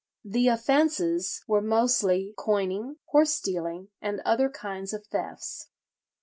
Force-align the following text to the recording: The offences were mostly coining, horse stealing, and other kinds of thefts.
The 0.25 0.47
offences 0.47 1.43
were 1.47 1.61
mostly 1.61 2.33
coining, 2.35 2.95
horse 3.09 3.35
stealing, 3.35 3.89
and 4.01 4.19
other 4.25 4.49
kinds 4.49 4.93
of 4.93 5.05
thefts. 5.05 5.69